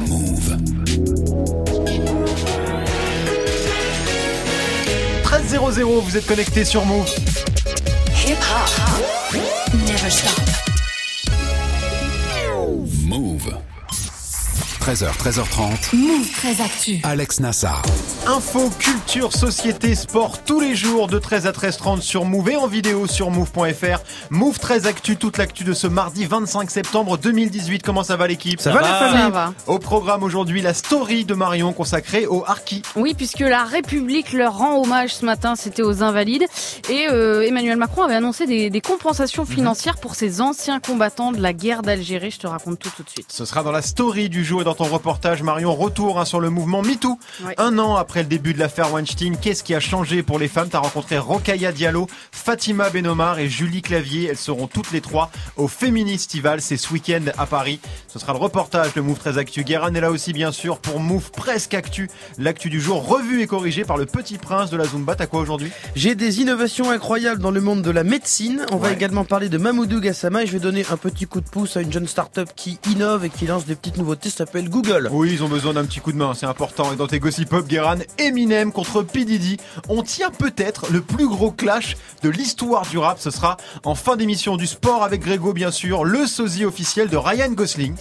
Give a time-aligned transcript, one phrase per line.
[0.00, 0.56] Move.
[5.24, 7.08] 13 00, vous êtes connecté sur Move.
[8.24, 9.02] Hip hop
[9.86, 10.51] never stop.
[14.82, 15.94] 13h, 13h30.
[15.96, 16.98] Move très actu.
[17.04, 17.82] Alex Nassar.
[18.26, 22.66] Info, culture, société, sport tous les jours de 13 à 13h30 sur Move et en
[22.66, 24.00] vidéo sur move.fr.
[24.30, 27.84] Move 13 actu, toute l'actu de ce mardi 25 septembre 2018.
[27.84, 28.60] Comment ça va l'équipe?
[28.60, 29.54] Ça va, les familles Ça va.
[29.68, 32.82] Au programme aujourd'hui, la story de Marion consacrée au Harki.
[32.96, 36.46] Oui, puisque la République leur rend hommage ce matin, c'était aux Invalides.
[36.90, 41.40] Et euh, Emmanuel Macron avait annoncé des, des compensations financières pour ces anciens combattants de
[41.40, 42.32] la guerre d'Algérie.
[42.32, 43.26] Je te raconte tout tout de suite.
[43.30, 46.40] Ce sera dans la story du jour et dans ton reportage, Marion, retour hein, sur
[46.40, 47.18] le mouvement MeToo.
[47.58, 50.68] Un an après le début de l'affaire Weinstein, qu'est-ce qui a changé pour les femmes?
[50.68, 54.28] T'as rencontré Rokaya Diallo, Fatima Benomar et Julie Clavier.
[54.28, 56.60] Elles seront toutes les trois au Féministival.
[56.60, 57.80] C'est ce week-end à Paris.
[58.08, 59.64] Ce sera le reportage de Move 13 Actu.
[59.64, 62.08] Guérin est là aussi, bien sûr, pour Move Presque Actu.
[62.38, 65.14] L'actu du jour, revue et corrigée par le petit prince de la Zumba.
[65.14, 65.70] T'as quoi aujourd'hui?
[65.94, 68.66] J'ai des innovations incroyables dans le monde de la médecine.
[68.70, 71.48] On va également parler de Mamoudou Gassama et je vais donner un petit coup de
[71.48, 74.30] pouce à une jeune start-up qui innove et qui lance des petites nouveautés.
[74.30, 75.08] Ça Google.
[75.10, 76.92] Oui, ils ont besoin d'un petit coup de main, c'est important.
[76.92, 79.22] Et dans tes gossip pop, Guéran, Eminem contre P.
[79.88, 83.18] On tient peut-être le plus gros clash de l'histoire du rap.
[83.20, 87.16] Ce sera en fin d'émission du sport avec Grégo, bien sûr, le sosie officiel de
[87.16, 87.94] Ryan Gosling.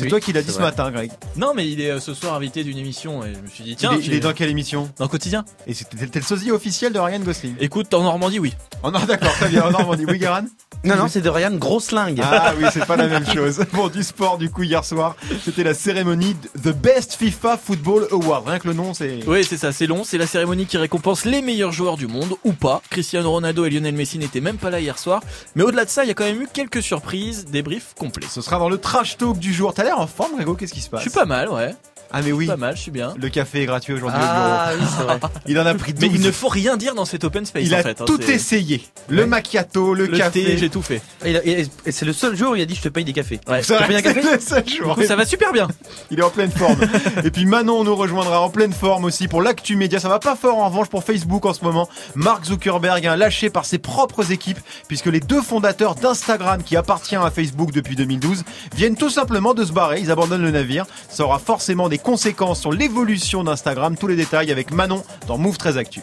[0.00, 1.10] C'est Oui, toi qui l'as dit ce matin, Greg.
[1.36, 3.76] Non, mais il est euh, ce soir invité d'une émission et je me suis dit,
[3.76, 5.44] tiens, il, est, il est dans quelle émission dans le quotidien.
[5.66, 7.54] Et c'était le sosie officiel de Ryan Gosling.
[7.60, 8.54] Écoute, en Normandie, oui.
[8.82, 9.62] Oh non, d'accord, très bien.
[9.64, 10.44] En Normandie, oui, Guéran
[10.84, 12.18] Non, non, c'est de Ryan Grosling.
[12.22, 13.62] Ah oui, c'est pas la même chose.
[13.74, 18.48] Bon, du sport, du coup, hier soir, c'était la cérémonie The Best FIFA Football Award.
[18.48, 19.20] Rien que le nom, c'est...
[19.26, 20.02] Oui, c'est ça, c'est long.
[20.04, 22.80] C'est la cérémonie qui récompense les meilleurs joueurs du monde, ou pas.
[22.88, 25.22] Cristiano Ronaldo et Lionel Messi n'étaient même pas là hier soir.
[25.54, 28.26] Mais au-delà de ça, il y a quand même eu quelques surprises, débriefs complets.
[28.30, 29.74] Ce sera dans le trash talk du jour.
[29.74, 31.00] T'as l'air en forme, Grégo Qu'est-ce qui se passe?
[31.00, 31.74] Je suis pas mal, ouais.
[32.12, 33.14] Ah mais oui, Pas mal, je suis bien.
[33.16, 35.18] le café est gratuit aujourd'hui au Ah oui, c'est vrai.
[35.18, 35.32] bureau.
[35.46, 36.00] Il en a pris 12.
[36.10, 38.00] Mais il ne faut rien dire dans cet open space Il en a fait.
[38.00, 38.82] hein, tout essayé.
[39.08, 39.26] Le Ouais.
[39.28, 40.44] macchiato, le, Le café.
[40.44, 41.00] thé, j'ai tout fait.
[41.24, 43.12] Et, et- et c'est le seul jour où il a dit je te paye des
[43.12, 43.40] cafés.
[43.48, 43.62] Ouais.
[43.62, 44.94] C'est le seul jour.
[44.94, 45.68] Coup, ça va super bien.
[46.10, 46.78] Il est en pleine forme.
[47.24, 50.00] Et puis Manon nous rejoindra en pleine forme aussi pour l'actu média.
[50.00, 51.88] Ça va pas fort en revanche pour Facebook en ce moment.
[52.14, 54.58] Mark Zuckerberg est lâché par ses propres équipes
[54.88, 58.42] puisque les deux fondateurs d'Instagram qui appartient à Facebook depuis 2012
[58.74, 60.00] viennent tout simplement de se barrer.
[60.00, 60.86] Ils abandonnent le navire.
[61.08, 63.96] Ça aura forcément des conséquences sur l'évolution d'Instagram.
[63.96, 66.02] Tous les détails avec Manon dans Move 13 Actu.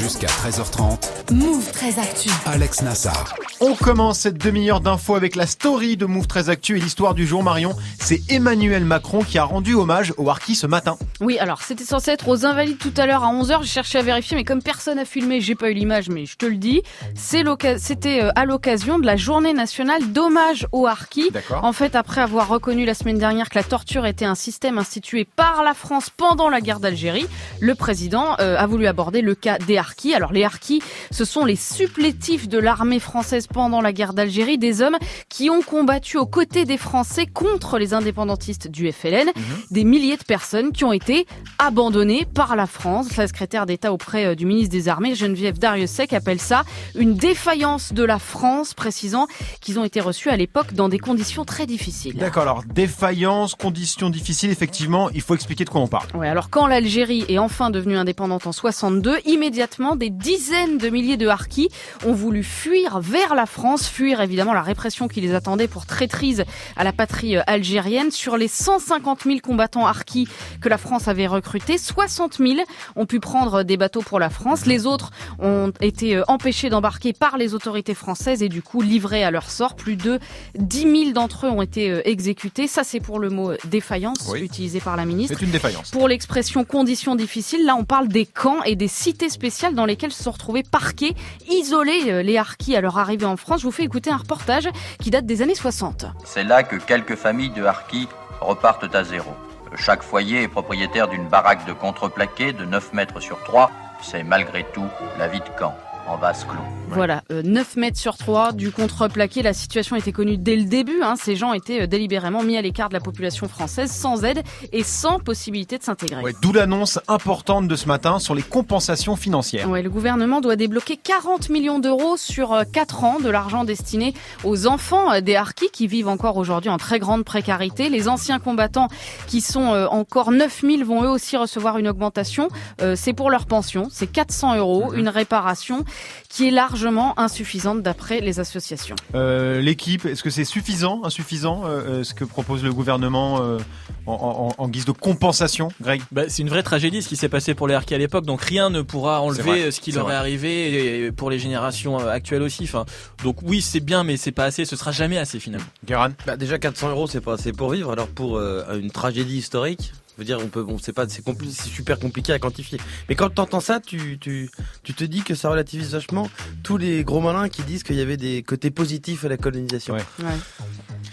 [0.00, 1.32] Jusqu'à 13h30.
[1.32, 2.28] Move très actu.
[2.46, 3.36] Alex Nassar.
[3.60, 7.26] On commence cette demi-heure d'infos avec la story de Move 13 Actu et l'histoire du
[7.26, 7.76] jour Marion.
[8.00, 10.96] C'est Emmanuel Macron qui a rendu hommage au Harki ce matin.
[11.20, 13.62] Oui, alors c'était censé être aux Invalides tout à l'heure à 11h.
[13.62, 16.36] J'ai cherché à vérifier, mais comme personne n'a filmé, j'ai pas eu l'image, mais je
[16.36, 16.82] te le dis.
[17.14, 21.30] C'était euh, à l'occasion de la journée nationale d'hommage aux harkis.
[21.30, 21.62] D'accord.
[21.62, 25.24] En fait, après avoir reconnu la semaine dernière que la torture était un système institué
[25.24, 27.26] par la France pendant la guerre d'Algérie,
[27.60, 30.14] le président euh, a voulu aborder le cas des harkis.
[30.14, 34.82] Alors les harkis, ce sont les supplétifs de l'armée française pendant la guerre d'Algérie, des
[34.82, 39.30] hommes qui ont combattu aux côtés des Français contre les indépendantistes du FLN,
[39.70, 41.26] des milliers de personnes qui ont été
[41.58, 43.16] abandonnées par la France.
[43.16, 47.92] La secrétaire d'État auprès euh, du ministre des Armées, Geneviève Dariussec, appelle ça une défaillance
[47.92, 49.26] de la France, précisant
[49.60, 52.16] qu'ils ont été reçus à l'époque dans des conditions très difficiles.
[52.16, 56.08] D'accord, alors défaillance, conditions difficiles, effectivement, il faut expliquer de quoi on parle.
[56.14, 61.16] Ouais, alors quand l'Algérie est enfin devenue indépendante en 62, immédiatement des dizaines de milliers
[61.16, 61.68] de harkis
[62.04, 66.44] ont voulu fuir vers la France, fuir évidemment la répression qui les attendait pour traîtrise
[66.76, 68.10] à la patrie euh, algérienne.
[68.10, 70.28] Sur les 150 000 combattants harkis
[70.60, 72.60] que la France avait recrutés, 60 000
[72.96, 74.66] ont pu prendre des bateaux pour la France.
[74.66, 79.24] Les autres ont été euh, empêchés d'embarquer par les autorités françaises et du coup livrés
[79.24, 79.76] à leur sort.
[79.76, 80.18] Plus de
[80.58, 82.66] 10 000 d'entre eux ont été euh, exécutés.
[82.66, 84.39] Ça, c'est pour le mot défaillance Oui.
[84.42, 85.36] Utilisé par la ministre.
[85.38, 85.90] C'est une défaillance.
[85.90, 90.12] Pour l'expression conditions difficiles, là on parle des camps et des cités spéciales dans lesquelles
[90.12, 91.14] se sont retrouvés parqués,
[91.48, 93.60] isolés euh, les harkis à leur arrivée en France.
[93.60, 94.68] Je vous fais écouter un reportage
[95.00, 96.06] qui date des années 60.
[96.24, 98.08] C'est là que quelques familles de harkis
[98.40, 99.30] repartent à zéro.
[99.76, 103.70] Chaque foyer est propriétaire d'une baraque de contreplaqué de 9 mètres sur 3.
[104.02, 104.86] C'est malgré tout
[105.18, 105.76] la vie de camp,
[106.10, 106.58] en vase clos.
[106.88, 109.42] Voilà, euh, 9 mètres sur 3 du contreplaqué.
[109.42, 111.02] La situation était connue dès le début.
[111.02, 111.14] hein.
[111.16, 114.42] Ces gens étaient euh, délibérément mis à l'écart de la population française, sans aide
[114.72, 116.20] et sans possibilité de s'intégrer.
[116.22, 119.70] Ouais, D'où l'annonce importante de ce matin sur les compensations financières.
[119.70, 124.12] Ouais, le gouvernement doit débloquer 40 millions d'euros sur 4 ans de l'argent destiné
[124.42, 127.88] aux enfants euh, des harkis qui vivent encore aujourd'hui en très grande précarité.
[127.88, 128.88] Les anciens combattants
[129.28, 132.48] qui sont euh, encore 9000 vont eux aussi recevoir une augmentation.
[132.82, 135.84] Euh, C'est pour leur pension, c'est 400 euros, une réparation
[136.28, 138.96] qui est largement insuffisante d'après les associations.
[139.14, 141.68] Euh, L'équipe, est-ce que c'est suffisant, insuffisant, euh,
[142.00, 143.58] euh, ce que propose le gouvernement euh,
[144.06, 146.00] en, en- en guise de compensation, Greg?
[146.12, 148.40] Bah, c'est une vraie tragédie ce qui s'est passé pour les harkis à l'époque, donc
[148.42, 152.42] rien ne pourra enlever vrai, ce qui leur est arrivé et pour les générations actuelles
[152.42, 152.64] aussi.
[152.64, 152.84] Enfin,
[153.24, 154.64] donc oui, c'est bien, mais c'est pas assez.
[154.64, 155.66] Ce sera jamais assez finalement.
[155.84, 159.36] Guéran Bah déjà 400 euros c'est pas assez pour vivre alors pour euh, une tragédie
[159.38, 159.92] historique
[160.24, 162.78] dire on peut bon c'est pas c'est compli- super compliqué à quantifier.
[163.08, 164.50] Mais quand t'entends ça tu, tu
[164.82, 166.28] tu te dis que ça relativise vachement
[166.62, 169.94] tous les gros malins qui disent qu'il y avait des côtés positifs à la colonisation.
[169.94, 170.04] Ouais.
[170.18, 170.30] Moi.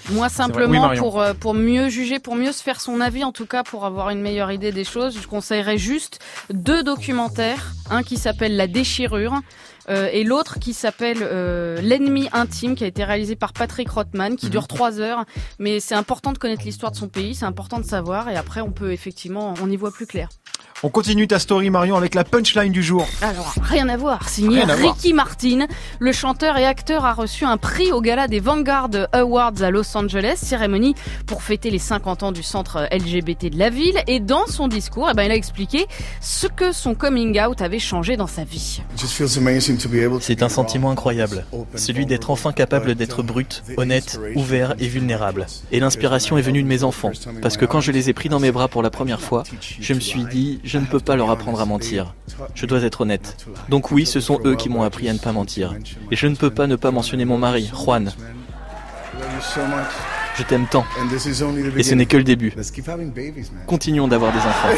[0.09, 3.45] Oui, simplement pour euh, pour mieux juger, pour mieux se faire son avis, en tout
[3.45, 6.19] cas pour avoir une meilleure idée des choses, je conseillerais juste
[6.53, 9.41] deux documentaires, un qui s'appelle La déchirure
[9.89, 14.35] euh, et l'autre qui s'appelle euh, L'ennemi intime, qui a été réalisé par Patrick Rothman,
[14.35, 15.25] qui dure trois heures.
[15.59, 18.61] Mais c'est important de connaître l'histoire de son pays, c'est important de savoir, et après
[18.61, 20.29] on peut effectivement, on y voit plus clair.
[20.83, 23.07] On continue ta story, Marion, avec la punchline du jour.
[23.23, 24.29] Alors, rien à voir.
[24.29, 24.93] Signé Rien à voir.
[24.93, 25.65] Ricky Martin,
[25.97, 29.97] le chanteur et acteur a reçu un prix au gala des Vanguard Awards à Los
[29.97, 30.93] Angeles, cérémonie
[31.25, 33.97] pour fêter les 50 ans du centre LGBT de la ville.
[34.05, 35.87] Et dans son discours, eh ben, il a expliqué
[36.21, 38.83] ce que son coming out avait changé dans sa vie.
[40.19, 45.47] C'est un sentiment incroyable, celui d'être enfin capable d'être brut, honnête, ouvert et vulnérable.
[45.71, 48.39] Et l'inspiration est venue de mes enfants, parce que quand je les ai pris dans
[48.39, 49.41] mes bras pour la première fois,
[49.79, 52.13] je me suis dit, je ne peux pas leur apprendre à mentir.
[52.53, 53.47] Je dois être honnête.
[53.69, 55.73] Donc oui, ce sont eux qui m'ont appris à ne pas mentir.
[56.11, 58.11] Et je ne peux pas ne pas mentionner mon mari, Juan.
[60.37, 60.85] Je t'aime tant.
[61.77, 62.53] Et ce n'est que le début.
[63.65, 64.69] Continuons d'avoir des enfants.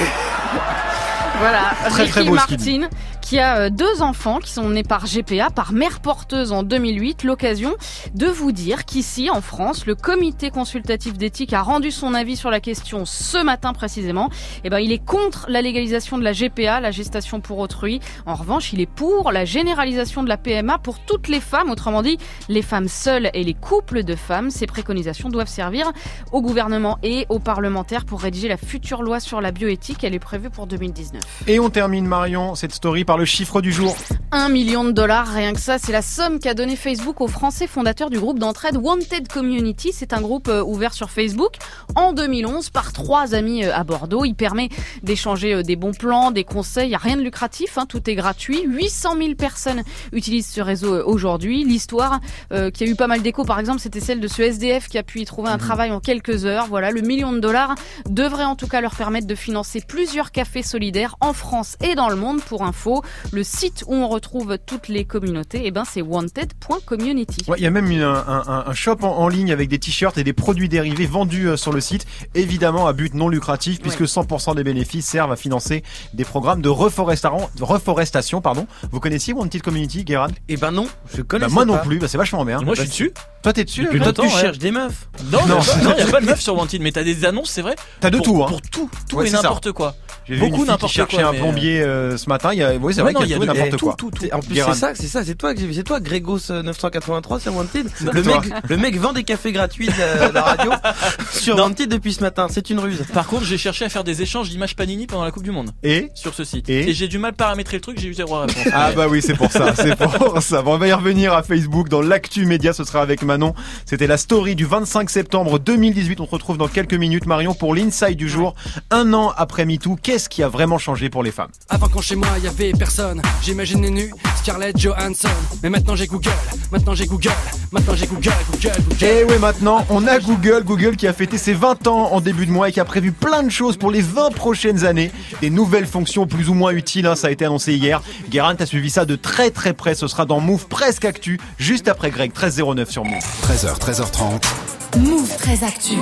[1.39, 2.89] Voilà, Très, Ricky très beau Martin,
[3.21, 7.23] qui a euh, deux enfants qui sont nés par GPA, par mère porteuse en 2008.
[7.23, 7.75] L'occasion
[8.13, 12.49] de vous dire qu'ici, en France, le comité consultatif d'éthique a rendu son avis sur
[12.49, 14.29] la question ce matin précisément.
[14.63, 17.99] Eh ben, il est contre la légalisation de la GPA, la gestation pour autrui.
[18.25, 22.01] En revanche, il est pour la généralisation de la PMA pour toutes les femmes, autrement
[22.01, 22.17] dit,
[22.47, 24.49] les femmes seules et les couples de femmes.
[24.49, 25.91] Ces préconisations doivent servir
[26.31, 30.03] au gouvernement et aux parlementaires pour rédiger la future loi sur la bioéthique.
[30.03, 31.21] Elle est prévue pour 2019.
[31.47, 33.97] Et on termine, Marion, cette story par le chiffre du jour.
[34.31, 37.65] 1 million de dollars, rien que ça, c'est la somme qu'a donné Facebook aux Français
[37.65, 39.89] fondateurs du groupe d'entraide Wanted Community.
[39.91, 41.55] C'est un groupe euh, ouvert sur Facebook
[41.95, 44.25] en 2011 par trois amis euh, à Bordeaux.
[44.25, 44.69] Il permet
[45.01, 46.85] d'échanger euh, des bons plans, des conseils.
[46.85, 48.61] Il n'y a rien de lucratif, hein, tout est gratuit.
[48.63, 51.63] 800 000 personnes utilisent ce réseau aujourd'hui.
[51.63, 52.19] L'histoire
[52.51, 54.99] euh, qui a eu pas mal d'écho, par exemple, c'était celle de ce SDF qui
[54.99, 56.67] a pu y trouver un travail en quelques heures.
[56.67, 57.73] Voilà, le million de dollars
[58.07, 62.09] devrait en tout cas leur permettre de financer plusieurs cafés solidaires en France et dans
[62.09, 62.41] le monde.
[62.41, 62.98] Pour info,
[63.31, 67.45] le site où on retrouve toutes les communautés, eh ben, c'est wanted.community.
[67.47, 69.79] Ouais, il y a même une- un, un- un shop en, en ligne avec des
[69.79, 72.05] t-shirts et des produits dérivés vendus euh, sur le site,
[72.35, 76.69] évidemment à but non lucratif, puisque 100% des bénéfices servent à financer des programmes de
[76.69, 78.41] reforestation.
[78.41, 78.67] pardon.
[78.91, 80.27] Vous connaissiez Wanted Community, Guérin?
[80.47, 82.61] Et ben non je connais bah, Moi non plus, bah, c'est vachement bien.
[82.61, 83.11] Moi, je suis dessus.
[83.41, 84.41] Toi, t'es dessus Depuis longtemps, tu ouais.
[84.41, 85.55] cherches des meufs Non, Non.
[85.83, 87.75] non, il y a pas de meuf sur Wanted, mais t'as des annonces, c'est vrai.
[88.01, 88.47] T'as de pour, tout, hein.
[88.49, 89.95] Pour tout, tout Ouais, et n'importe quoi.
[90.29, 92.49] J'ai vu beaucoup n'importe cherchait quoi, un mais, plombier euh, ce matin.
[92.53, 93.95] Il y a, oui, c'est Ouais, vrai qu'il y a n'importe quoi.
[93.97, 94.25] tout, tout.
[94.31, 96.61] En plus c'est ça, c'est ça, c'est toi que j'ai vu, c'est toi Grégos euh,
[96.63, 97.87] 983 sur Wanted.
[98.13, 98.39] Le toi.
[98.41, 100.71] mec, le mec vend des cafés gratuits de la, radio
[101.31, 101.63] sur Non.
[101.63, 102.47] Wanted depuis ce matin.
[102.49, 103.03] C'est une ruse.
[103.13, 105.71] Par contre, j'ai cherché à faire des échanges d'images Panini pendant la Coupe du Monde
[105.83, 106.69] Et sur ce site.
[106.69, 108.55] Et Et, j'ai du mal à paramétrer le truc, j'ai eu zéro réponse.
[108.73, 110.61] Ah bah oui, c'est pour ça, c'est pour ça.
[110.61, 113.53] Bon, on va y revenir à Facebook dans l'actu média, ce sera avec Manon.
[113.85, 116.19] C'était la story du 25 septembre 2018.
[116.19, 118.55] On se retrouve dans quelques minutes, Marion, pour l'inside du jour.
[118.91, 121.51] Un an après MeToo, qu'est-ce qui a vraiment changé pour les femmes?
[121.69, 125.29] Avant quand chez moi y avait personne, j'imaginais nu Scarlett Johansson.
[125.63, 126.31] Mais maintenant j'ai Google,
[126.71, 127.31] maintenant j'ai Google,
[127.71, 129.05] maintenant j'ai Google, Google, Google.
[129.05, 132.45] Et oui, maintenant, on a Google, Google qui a fêté ses 20 ans en début
[132.45, 135.11] de mois et qui a prévu plein de choses pour les 20 prochaines années.
[135.41, 138.01] Des nouvelles fonctions plus ou moins utiles, hein, ça a été annoncé hier.
[138.29, 141.87] Guérin, t'as suivi ça de très très près, ce sera dans Move Presque Actu, juste
[141.87, 143.23] après Greg, 1309 sur Move.
[143.43, 144.68] 13h, 13h30.
[144.97, 145.93] Move très actu.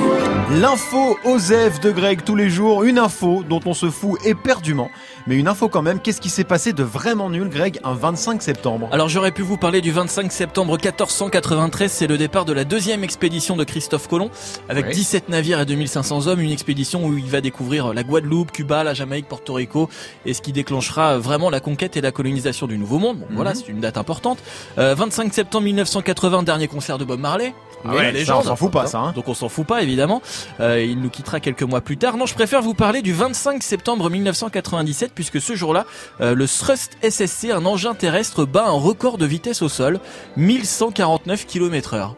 [0.62, 4.89] L'info Osef de Greg tous les jours, une info dont on se fout éperdument,
[5.27, 8.41] mais une info quand même, qu'est-ce qui s'est passé de vraiment nul Greg un 25
[8.41, 8.88] septembre?
[8.94, 13.03] Alors j'aurais pu vous parler du 25 septembre 1493, c'est le départ de la deuxième
[13.03, 14.29] expédition de Christophe Colomb,
[14.70, 14.94] avec Ouais.
[14.94, 18.94] 17 navires et 2500 hommes, une expédition où il va découvrir la Guadeloupe, Cuba, la
[18.94, 19.89] Jamaïque, Porto Rico,
[20.25, 23.17] et ce qui déclenchera vraiment la conquête et la colonisation du Nouveau Monde.
[23.20, 24.38] Bon, Voilà, c'est une date importante.
[24.77, 27.53] Euh, 25 septembre 1980, dernier concert de Bob Marley.
[27.86, 29.12] Ah ouais, on s'en fout pas ça hein.
[29.14, 30.22] Donc on s'en fout pas évidemment.
[30.60, 32.18] Euh, il nous quittera quelques mois plus tard.
[32.18, 35.86] Non, je préfère vous parler du 25 septembre 1997 puisque ce jour-là,
[36.22, 40.00] euh, le Thrust SSC, un engin terrestre, bat un record de vitesse au sol,
[40.38, 42.16] 1149 km heure.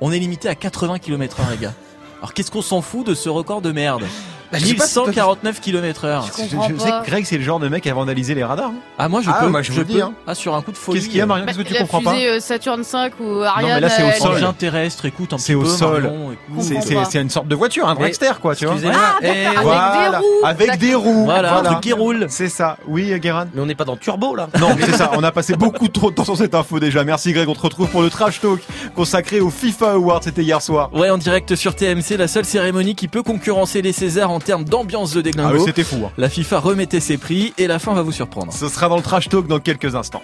[0.00, 1.74] On est limité à 80 km heure les gars.
[2.18, 4.04] Alors qu'est-ce qu'on s'en fout de ce record de merde?
[4.52, 6.22] Bah, je sais pas si toi, tu- 1149 km heure.
[6.26, 7.00] Je Je, comprends je sais pas.
[7.02, 8.70] que Greg, c'est le genre de mec à vandaliser les radars.
[8.70, 8.74] hein.
[8.98, 9.48] Ah, moi, je Ah, peux.
[9.48, 10.02] moi, je vous le dis, peux.
[10.02, 10.12] hein.
[10.26, 10.98] Ah, sur un coup de folie.
[10.98, 11.44] Qu'est-ce qu'il y a, Marion?
[11.44, 12.14] Bah, Qu'est-ce que tu la comprends pas?
[12.14, 13.74] fusée euh, Saturn 5 ou Ariane.
[13.74, 14.32] mais là, c'est au elle- sol.
[14.36, 15.68] Engin terrestre, écoute un C'est petit au peu.
[15.68, 16.02] sol.
[16.02, 16.64] Marion, écoute.
[16.64, 17.04] C'est- comprends C'est pas.
[17.04, 18.74] c'est une sorte de voiture, un dragster, quoi, tu vois.
[18.74, 19.00] Excusez-moi.
[19.04, 20.26] Ah, eh, d'accord, avec Voilà, des roues.
[20.44, 21.24] avec des roues.
[21.26, 22.26] Voilà, un truc qui roule.
[22.28, 22.76] C'est ça.
[22.88, 24.48] Oui, Guérin Mais on n'est pas dans Turbo là.
[24.58, 25.12] Non, c'est ça.
[25.14, 27.04] On a passé beaucoup trop de temps sur cette info déjà.
[27.04, 27.48] Merci Greg.
[27.48, 28.60] On te retrouve pour le trash talk
[28.96, 30.24] consacré au FIFA Award.
[30.24, 30.90] C'était hier soir.
[30.92, 34.64] Ouais, en direct sur TMC, la seule cérémonie qui peut concurrencer les Césars en termes
[34.64, 35.54] d'ambiance de Ah déglingo.
[35.58, 35.96] oui, c'était fou.
[36.06, 36.10] hein.
[36.18, 38.52] la FIFA remettait ses prix et la fin va vous surprendre.
[38.52, 40.22] Ce sera dans le trash talk dans quelques instants.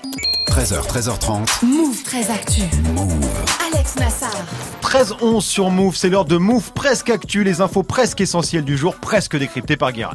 [0.49, 1.65] 13h, 13h30.
[1.67, 2.63] Move très actu.
[3.73, 4.31] Alex Nassar.
[4.83, 5.95] 13-11 sur Move.
[5.97, 7.45] C'est l'heure de Move presque actu.
[7.45, 10.15] Les infos presque essentielles du jour, presque décryptées par Guérin.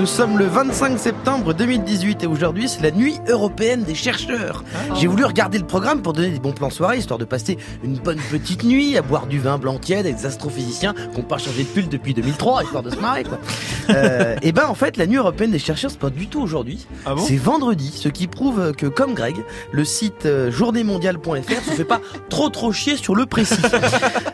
[0.00, 4.64] Nous sommes le 25 septembre 2018 et aujourd'hui c'est la nuit européenne des chercheurs.
[4.94, 7.98] J'ai voulu regarder le programme pour donner des bons plans soirée, histoire de passer une
[7.98, 11.36] bonne petite nuit à boire du vin blanc tiède avec des astrophysiciens qui n'ont pas
[11.36, 13.38] changé de pull depuis 2003, histoire de se marrer quoi.
[13.90, 16.86] Euh, et ben en fait la nuit européenne des chercheurs c'est pas du tout aujourd'hui,
[17.04, 17.22] Ah bon?
[17.22, 19.34] C'est vendredi, ce qui prouve que comme Greg,
[19.72, 23.56] le site euh, journéemondiale.fr se fait pas trop trop chier sur le précis.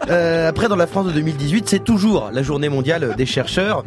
[0.09, 3.83] Euh, après dans la France de 2018 c'est toujours la journée mondiale des chercheurs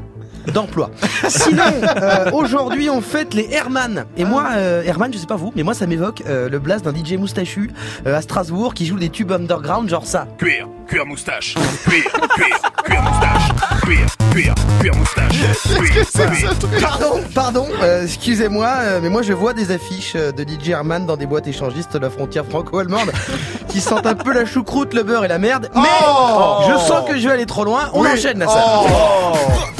[0.52, 0.90] d'emploi.
[1.28, 1.64] Sinon,
[2.02, 4.06] euh, aujourd'hui on fête les Herman.
[4.18, 6.86] Et moi, euh, Herman, je sais pas vous, mais moi ça m'évoque euh, le blast
[6.86, 7.72] d'un DJ moustachu
[8.06, 10.28] euh, à Strasbourg qui joue des tubes underground genre ça.
[10.38, 11.56] Cuir, cuir moustache.
[11.88, 12.04] Cuir,
[12.36, 13.50] cuir, cuir moustache.
[13.84, 15.40] Cuir, cuir, cuir moustache.
[15.78, 16.80] Cuir, cuir.
[16.82, 21.18] Pardon, pardon, euh, excusez-moi, euh, mais moi je vois des affiches de DJ Herman dans
[21.18, 23.12] des boîtes échangistes de la frontière franco-allemande
[23.68, 25.70] qui sentent un peu la choucroute, le beurre et la merde.
[25.76, 27.90] Mais Oh je sens que je vais aller trop loin.
[27.94, 28.10] On Oui.
[28.14, 28.64] enchaîne là ça.
[28.68, 29.79] Oh.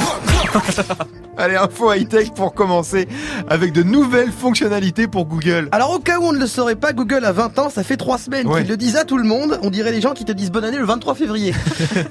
[0.50, 1.29] ハハハハ。
[1.40, 3.08] Allez, info high-tech pour commencer
[3.48, 5.68] avec de nouvelles fonctionnalités pour Google.
[5.72, 7.96] Alors au cas où on ne le saurait pas, Google a 20 ans, ça fait
[7.96, 8.60] 3 semaines Ouais.
[8.60, 9.58] qu'ils le disent à tout le monde.
[9.62, 11.54] On dirait les gens qui te disent bonne année le 23 février.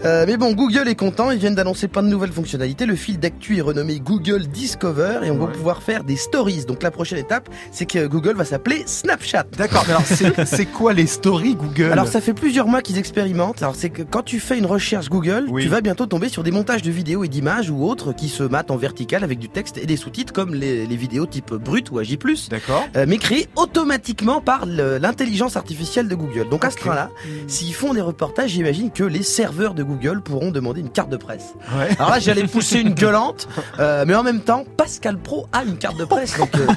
[0.05, 2.85] Euh, mais bon, Google est content, ils viennent d'annoncer plein de nouvelles fonctionnalités.
[2.85, 6.65] Le fil d'actu est renommé Google Discover et on va pouvoir faire des stories.
[6.65, 9.45] Donc la prochaine étape, c'est que Google va s'appeler Snapchat.
[9.57, 11.91] D'accord, mais alors c'est c'est quoi les stories Google?
[11.91, 13.61] Alors ça fait plusieurs mois qu'ils expérimentent.
[13.61, 15.63] Alors c'est que quand tu fais une recherche Google, Oui.
[15.63, 18.43] tu vas bientôt tomber sur des montages de vidéos et d'images ou autres qui se
[18.43, 21.91] matent en vertical avec du texte et des sous-titres comme les, les vidéos type brut
[21.91, 22.17] ou AJ+.
[22.49, 22.85] D'accord.
[22.95, 26.49] euh, mais créé automatiquement par l'intelligence artificielle de Google.
[26.49, 27.09] Donc à ce train-là,
[27.47, 31.17] s'ils font des reportages, j'imagine que les serveurs de Google pourront demander une carte de
[31.17, 31.53] presse.
[31.77, 31.89] Ouais.
[31.97, 33.47] Alors là, j'allais pousser une gueulante,
[33.79, 36.67] euh, mais en même temps, Pascal Pro a une carte de presse, donc euh,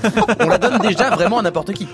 [0.40, 1.86] on la donne déjà vraiment à n'importe qui.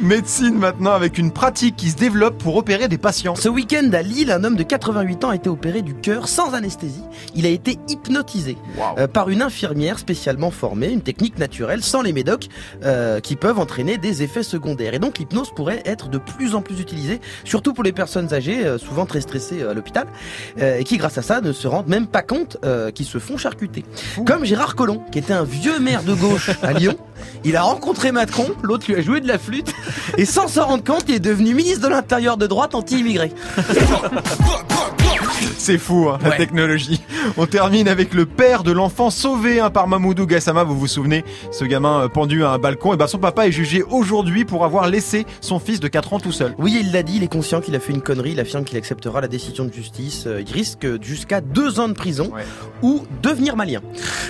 [0.00, 3.34] Médecine maintenant avec une pratique qui se développe pour opérer des patients.
[3.34, 6.54] Ce week-end à Lille, un homme de 88 ans a été opéré du cœur sans
[6.54, 7.02] anesthésie.
[7.34, 8.56] Il a été hypnotisé
[8.98, 12.48] euh, par une infirmière spécialement formée, une technique naturelle sans les médocs
[12.84, 14.94] euh, qui peuvent entraîner des effets secondaires.
[14.94, 18.64] Et donc l'hypnose pourrait être de plus en plus utilisée, surtout pour les personnes âgées,
[18.64, 20.06] euh, souvent très stressées euh, à l'hôpital,
[20.60, 23.18] euh, et qui grâce à ça ne se rendent même pas compte euh, qu'ils se
[23.18, 23.84] font charcuter.
[24.26, 26.96] Comme Gérard Collomb, qui était un vieux maire de gauche à Lyon,
[27.44, 29.71] il a rencontré Macron, l'autre lui a joué de la flûte,
[30.18, 33.32] et sans s'en rendre compte, il est devenu ministre de l'Intérieur de droite anti-immigré.
[35.58, 37.00] C'est fou, hein, la technologie.
[37.36, 40.64] On termine avec le père de l'enfant sauvé hein, par Mamoudou Gassama.
[40.64, 42.92] Vous vous souvenez, ce gamin euh, pendu à un balcon.
[42.92, 46.20] Et ben son papa est jugé aujourd'hui pour avoir laissé son fils de 4 ans
[46.20, 46.54] tout seul.
[46.58, 48.76] Oui, il l'a dit, il est conscient qu'il a fait une connerie, il affirme qu'il
[48.78, 50.24] acceptera la décision de justice.
[50.26, 52.42] Euh, Il risque jusqu'à deux ans de prison Ouais.
[52.82, 53.80] ou devenir malien.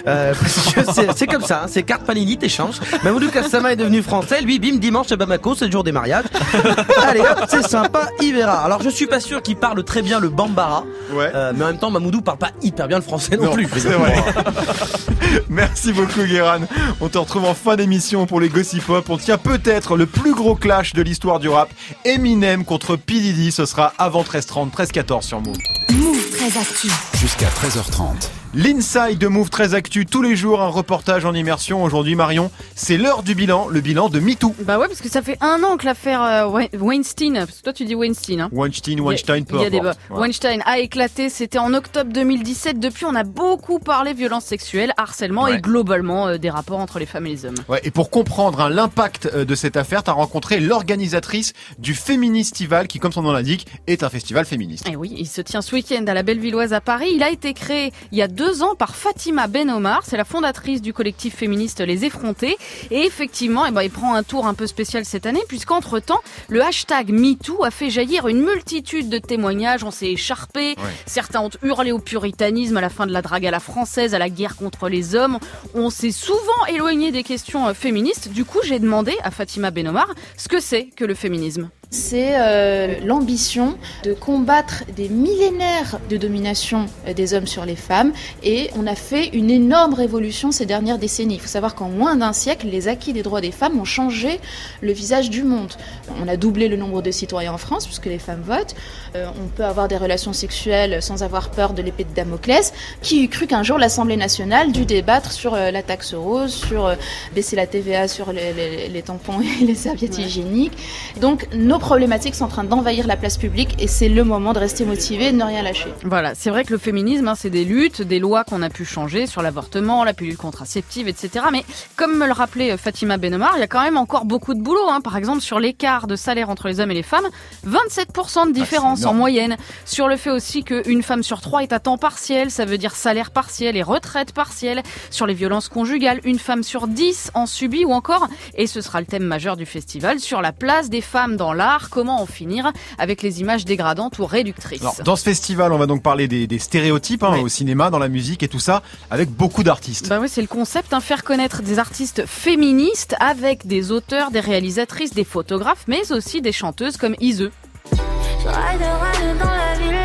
[0.06, 2.80] Euh, parce que c'est- comme ça, hein, c'est carte Panini, t'échanges.
[3.04, 6.24] Mamoudou Kassama est devenu français, lui, bim, dimanche à Bamako, c'est le jour des mariages.
[7.02, 8.58] Allez hop, c'est sympa, il verra.
[8.64, 11.30] Alors je suis pas sûr qu'il parle très bien le Bambara, Ouais.
[11.34, 13.68] euh, mais en même temps, Mamoudou parle pas hyper bien le français non, Non, plus.
[13.76, 14.14] c'est vrai.
[15.48, 16.60] Merci beaucoup Guéran.
[17.00, 19.08] On te retrouve en fin d'émission pour les Gossip Pop.
[19.10, 21.68] On tient peut-être le plus gros clash de l'histoire du rap.
[22.04, 23.14] Eminem contre P.
[23.20, 23.52] Diddy.
[23.52, 25.56] Ce sera avant 13h30, 13h14 sur Move.
[25.92, 26.88] Move très actu.
[27.18, 28.28] Jusqu'à 13h30.
[28.54, 30.04] L'inside de Move très actu.
[30.04, 31.82] Tous les jours, un reportage en immersion.
[31.82, 33.66] Aujourd'hui, Marion, c'est l'heure du bilan.
[33.68, 34.54] Le bilan de MeToo.
[34.64, 37.62] Bah ouais, parce que ça fait un an que l'affaire euh, Wein- Weinstein, parce que
[37.62, 38.48] toi tu dis Weinstein, hein.
[38.52, 39.98] Weinstein, Weinstein, peu Il y a des importe.
[40.10, 40.16] bas.
[40.20, 42.78] Weinstein a éclaté, c'était en octobre 2017.
[42.78, 45.54] Depuis, on a beaucoup parlé violence sexuelle, harcèlement Ouais.
[45.56, 47.54] et globalement euh, des rapports entre les femmes et les hommes.
[47.70, 52.86] Ouais, et pour comprendre hein, l'impact euh, de cette affaire, t'as rencontré l'organisatrice du Féministival,
[52.86, 54.86] qui, comme son nom l'indique, est un festival féministe.
[54.90, 57.12] Et oui, il se tient ce week-end à la Bellevilloise à Paris.
[57.14, 60.02] Il a été créé il y a deux deux ans par Fatima Ben Omar.
[60.04, 62.58] C'est la fondatrice du collectif féministe Les Effrontés.
[62.90, 66.18] Et effectivement, eh ben, il prend un tour un peu spécial cette année puisqu'entre temps,
[66.48, 69.84] le hashtag MeToo a fait jaillir une multitude de témoignages.
[69.84, 70.74] On s'est écharpé.
[71.06, 74.18] Certains ont hurlé au puritanisme à la fin de la drague à la française, à
[74.18, 75.38] la guerre contre les hommes.
[75.74, 78.28] On s'est souvent éloigné des questions euh, féministes.
[78.32, 81.70] Du coup, j'ai demandé à Fatima Ben Omar ce que c'est que le féminisme.
[81.94, 88.14] C'est euh, l'ambition de combattre des millénaires de domination euh, des hommes sur les femmes
[88.42, 91.34] et on a fait une énorme révolution ces dernières décennies.
[91.34, 94.40] Il faut savoir qu'en moins d'un siècle, les acquis des droits des femmes ont changé
[94.80, 95.74] le visage du monde.
[96.18, 98.74] On a doublé le nombre de citoyens en France puisque les femmes votent.
[99.14, 102.72] Euh, on peut avoir des relations sexuelles sans avoir peur de l'épée de Damoclès.
[103.02, 106.90] Qui eût cru qu'un jour l'Assemblée nationale dû débattre sur euh, la taxe rose, sur
[107.34, 110.72] baisser la TVA sur les, les- les tampons et les serviettes hygiéniques?
[111.20, 114.60] Donc nos problématiques sont en train d'envahir la place publique et c'est le moment de
[114.60, 115.92] rester motivé et de ne rien lâcher.
[116.04, 118.84] Voilà, c'est vrai que le féminisme, hein, c'est des luttes, des lois qu'on a pu
[118.84, 121.46] changer sur l'avortement, la pilule contraceptive, etc.
[121.50, 121.64] Mais
[121.96, 124.60] comme me le rappelait euh, Fatima Benomar, il y a quand même encore beaucoup de
[124.60, 124.88] boulot.
[124.90, 125.00] hein.
[125.00, 127.26] Par exemple, sur l'écart de salaire entre les hommes et les femmes,
[127.66, 129.16] 27% de différence en énorme.
[129.18, 129.56] moyenne.
[129.84, 132.94] Sur le fait aussi qu'une femme sur trois est à temps partiel, ça veut dire
[132.94, 134.82] salaire partiel et retraite partielle.
[135.10, 139.00] Sur les violences conjugales, une femme sur 10 en subit ou encore, et ce sera
[139.00, 142.72] le thème majeur du festival, sur la place des femmes dans l'art, comment en finir
[142.98, 144.82] avec les images dégradantes ou réductrices.
[144.82, 147.98] Alors, dans ce festival, on va donc parler des, des stéréotypes hein, au cinéma, dans
[147.98, 150.08] la musique et tout ça, avec beaucoup d'artistes.
[150.08, 154.40] Bah oui, c'est le concept, hein, faire connaître des artistes féministes avec des auteurs, des
[154.40, 157.50] réalisatrices, des photographes, mais aussi des chanteuses comme Ise.
[157.90, 159.98] Je ride, ride dans la ville.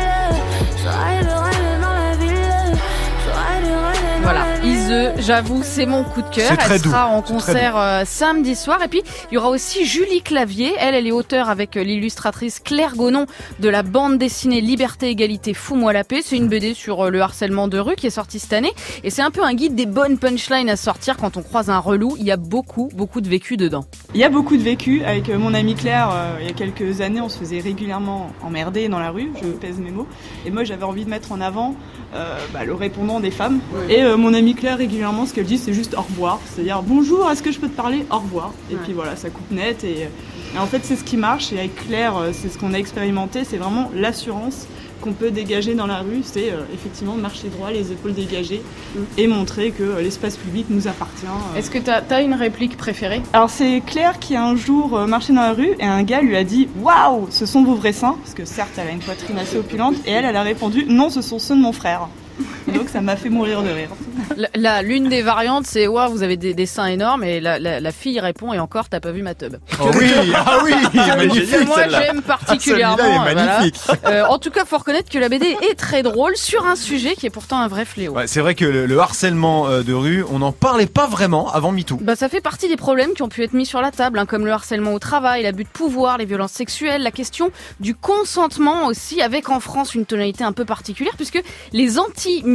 [0.76, 1.27] Je ride
[5.18, 6.56] J'avoue, c'est mon coup de cœur.
[6.70, 8.82] Elle doux, sera en concert euh, samedi soir.
[8.82, 10.72] Et puis, il y aura aussi Julie Clavier.
[10.78, 13.26] Elle, elle est auteure avec euh, l'illustratrice Claire Gonon
[13.60, 16.20] de la bande dessinée Liberté, Égalité, Fous-moi la paix.
[16.22, 18.72] C'est une BD sur euh, le harcèlement de rue qui est sortie cette année.
[19.04, 21.80] Et c'est un peu un guide des bonnes punchlines à sortir quand on croise un
[21.80, 22.16] relou.
[22.18, 23.84] Il y a beaucoup, beaucoup de vécu dedans.
[24.14, 25.02] Il y a beaucoup de vécu.
[25.04, 28.88] Avec mon amie Claire, euh, il y a quelques années, on se faisait régulièrement emmerder
[28.88, 30.06] dans la rue, je pèse mes mots.
[30.46, 31.74] Et moi, j'avais envie de mettre en avant
[32.14, 33.60] euh, bah, le répondant des femmes.
[33.90, 36.40] Et euh, mon amie Claire, régulièrement, ce qu'elle dit, c'est juste au revoir.
[36.46, 38.06] C'est-à-dire bonjour, est-ce que je peux te parler?
[38.10, 38.52] Au revoir.
[38.70, 39.84] Et puis voilà, ça coupe net.
[39.84, 40.08] Et,
[40.54, 41.52] et en fait, c'est ce qui marche.
[41.52, 43.44] Et avec Claire, euh, c'est ce qu'on a expérimenté.
[43.44, 44.66] C'est vraiment l'assurance
[45.00, 46.22] qu'on peut dégager dans la rue.
[46.22, 48.62] C'est euh, effectivement marcher droit, les épaules dégagées
[49.16, 51.26] et montrer que euh, l'espace public nous appartient.
[51.56, 53.22] Est-ce que tu as, une réplique préférée?
[53.32, 56.36] Alors c'est Claire qui a un jour marché dans la rue et un gars lui
[56.36, 59.38] a dit Waouh, ce sont vos vrais seins Parce que certes, elle a une poitrine
[59.38, 62.08] assez opulente et elle, elle a répondu Non, ce sont ceux de mon frère.
[62.74, 63.88] Donc ça m'a fait mourir de rire.
[64.82, 67.24] L'une des variantes, c'est Waouh, vous avez des, des seins énormes.
[67.24, 69.56] Et la, la- la fille répond Et encore, t'as pas vu ma tub.
[69.80, 72.98] Oh oui, ah oui, Que- magnifique, que moi j'aime Ah, particulièrement.
[72.98, 73.44] est euh, voilà.
[73.58, 73.80] magnifique.
[74.06, 77.14] Euh, en tout cas, faut reconnaître que la BD est très drôle sur un sujet
[77.14, 78.12] qui est pourtant un vrai fléau.
[78.12, 81.50] Ouais, c'est vrai que le, le harcèlement euh, de rue, on n'en parlait pas vraiment
[81.52, 81.98] avant MeToo.
[82.00, 84.26] Bah, ça fait partie des problèmes qui ont pu être mis sur la table, hein,
[84.26, 87.50] comme le harcèlement au travail, l'abus de pouvoir, les violences sexuelles, la question
[87.80, 91.98] du consentement aussi, avec en France une tonalité un peu particulière, puisque les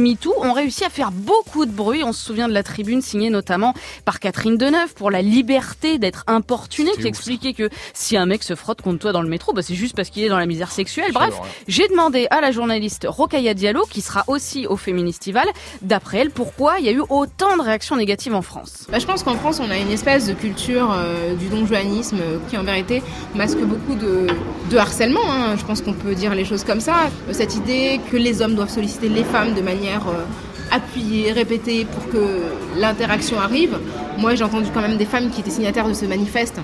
[0.04, 2.02] anti-MeToo ont réussi à faire beaucoup de bruit.
[2.04, 6.24] On se souvient de la tribune signée notamment par Catherine Deneuve pour la liberté d'être
[6.26, 9.62] importuné, qui expliquait que si un mec se frotte contre toi dans le métro, bah,
[9.62, 11.12] c'est juste parce qu'il est dans la misère sexuelle.
[11.12, 11.34] Bref,
[11.68, 15.46] j'ai demandé à la journaliste Rokaya Diallo, qui sera aussi au Féministival,
[15.82, 18.86] d'après elle, pourquoi il y a eu autant de réactions négatives en France.
[18.90, 22.38] Bah, je pense qu'en France, on a une espèce de culture euh, du donjuanisme euh,
[22.48, 23.02] qui, en vérité,
[23.34, 24.26] masque beaucoup de,
[24.70, 25.20] de harcèlement.
[25.30, 25.56] hein.
[25.56, 27.10] Je pense qu'on peut dire les choses comme ça.
[27.32, 30.24] Cette idée que les hommes doivent solliciter les femmes de manière euh,
[30.70, 32.42] appuyée, répétée, pour que
[32.76, 33.78] l'interaction arrive.
[34.18, 36.60] Moi, j'ai entendu quand même des femmes qui étaient signataires de ce manifeste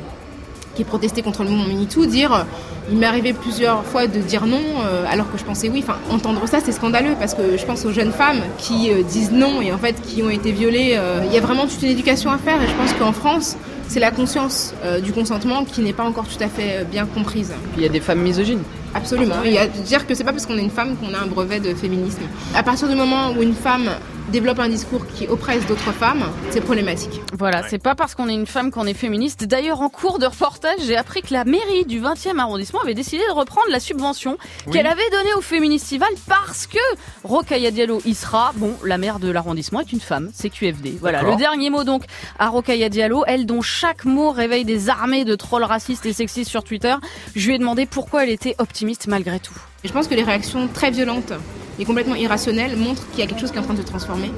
[0.76, 2.42] qui protestaient contre le mouvement MeToo dire euh,
[2.90, 5.84] il m'est arrivé plusieurs fois de dire non euh, alors que je pensais oui.
[5.86, 9.60] Enfin, entendre ça, c'est scandaleux parce que je pense aux jeunes femmes qui disent non
[9.60, 10.98] et en fait qui ont été violées.
[11.26, 13.56] Il y a vraiment toute une éducation à faire et je pense qu'en France,
[13.90, 17.06] c'est la conscience euh, du consentement qui n'est pas encore tout à fait euh, bien
[17.06, 17.52] comprise.
[17.76, 18.62] Il y a des femmes misogynes.
[18.94, 19.34] Absolument.
[19.44, 21.26] Il y a dire que c'est pas parce qu'on est une femme qu'on a un
[21.26, 22.22] brevet de féminisme.
[22.54, 23.90] À partir du moment où une femme
[24.30, 27.20] développe un discours qui oppresse d'autres femmes, c'est problématique.
[27.36, 29.44] Voilà, c'est pas parce qu'on est une femme qu'on est féministe.
[29.44, 33.22] D'ailleurs, en cours de reportage, j'ai appris que la mairie du 20e arrondissement avait décidé
[33.28, 34.72] de reprendre la subvention Oui.
[34.72, 36.78] qu'elle avait donnée au Féministival parce que
[37.24, 38.52] Rokaya Diallo y sera.
[38.56, 40.98] Bon, la maire de l'arrondissement est une femme, c'est QFD.
[41.00, 42.04] Voilà, le dernier mot donc
[42.38, 46.50] à Rokaya Diallo, elle dont chaque mot réveille des armées de trolls racistes et sexistes
[46.50, 46.94] sur Twitter.
[47.34, 49.54] Je lui ai demandé pourquoi elle était optimiste malgré tout.
[49.84, 51.32] Et je pense que les réactions très violentes
[51.80, 53.86] et complètement irrationnelles montrent qu'il y a quelque chose qui est en train de se
[53.86, 54.30] transformer.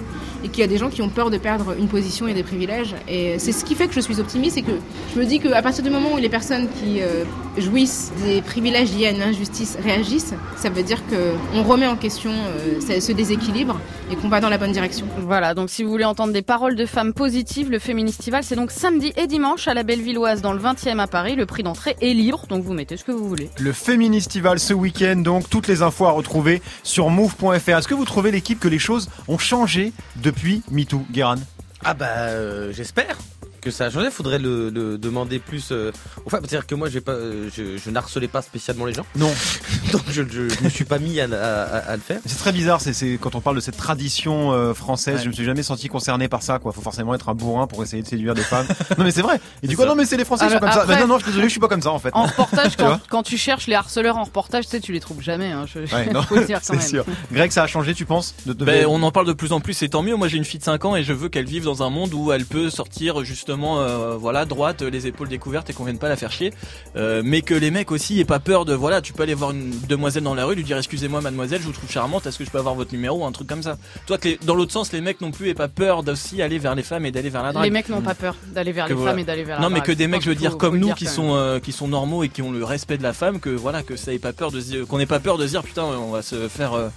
[0.45, 2.43] Et qu'il y a des gens qui ont peur de perdre une position et des
[2.43, 2.95] privilèges.
[3.09, 4.73] Et c'est ce qui fait que je suis optimiste et que
[5.15, 7.25] je me dis qu'à partir du moment où les personnes qui euh,
[7.59, 12.31] jouissent des privilèges liés à une injustice réagissent, ça veut dire qu'on remet en question
[12.33, 13.79] euh, ce- déséquilibre
[14.11, 15.07] et qu'on va dans la bonne direction.
[15.21, 18.71] Voilà, donc si vous voulez entendre des paroles de femmes positives, le Féministival, c'est donc
[18.71, 21.37] samedi et dimanche à la Bellevilloise dans le 20e à Paris.
[21.37, 23.51] Le prix d'entrée est libre, donc vous mettez ce que vous voulez.
[23.59, 27.69] Le Féministival ce week-end, donc toutes les infos à retrouver sur move.fr.
[27.69, 29.93] Est-ce que vous trouvez l'équipe que les choses ont changé
[30.33, 31.37] depuis MeToo, Guéran
[31.85, 33.19] Ah bah euh, j'espère
[33.63, 34.11] que ça a changé.
[34.11, 35.69] Faudrait le, le demander plus.
[35.73, 35.91] euh,
[36.27, 39.07] Enfin, c'est-à-dire que moi, j'ai pas, euh, je, je n'harcelais pas spécialement les gens.
[39.17, 39.33] Non.
[39.93, 42.21] Donc je, je me suis pas mis à, à- à- à le faire.
[42.27, 45.23] C'est très bizarre, c'est, c'est quand on parle de cette tradition euh, française, Ouais.
[45.25, 46.59] je me suis jamais senti concerné par ça.
[46.59, 48.67] Quoi, faut forcément être un bourrin pour essayer de séduire des femmes.
[48.99, 49.41] non mais c'est vrai.
[49.63, 49.89] Et du coup, ça.
[49.89, 50.85] non mais c'est les Français qui sont comme ça.
[50.87, 52.11] Bah, non non, je suis désolé, je suis pas comme ça en fait.
[52.15, 55.21] En reportage, quand, quand tu cherches les harceleurs en reportage, tu sais, tu les trouves
[55.23, 55.51] jamais.
[55.53, 56.87] Hein, je, Ouais, non, faut le dire quand c'est même.
[56.89, 57.05] sûr.
[57.33, 59.61] Greg, ça a changé, tu penses de, de- Ben, on en parle de plus en
[59.61, 60.17] plus et tant mieux.
[60.17, 62.15] Moi j'ai une fille de 5 ans et je veux qu'elle vive dans un monde
[62.15, 66.09] où elle peut sortir justement euh, voilà droite, les épaules découvertes et qu'on vienne pas
[66.09, 66.53] la faire chier.
[66.97, 69.51] Euh, mais que les mecs aussi aient pas peur de voilà, tu peux aller voir
[69.53, 72.45] une demoiselle dans la rue, lui dire excusez-moi mademoiselle, je vous trouve charmante, est-ce que
[72.45, 73.77] je peux avoir votre numéro, un truc comme ça?
[74.07, 76.59] Toi que les- dans l'autre sens, les mecs non plus aient pas peur d'aussi aller
[76.59, 77.65] vers les femmes et d'aller vers la drague.
[77.65, 79.11] Les mecs n'ont pas peur d'aller vers Que les voilà.
[79.13, 79.87] femmes et d'aller vers la Non mais drague.
[79.89, 82.23] que des mecs, je veux dire comme nous dire qui sont euh, qui sont normaux
[82.25, 84.51] et qui ont le respect de la femme, que voilà que ça ait pas peur
[84.51, 86.89] de qu'on ait pas peur de dire putain on va se faire euh,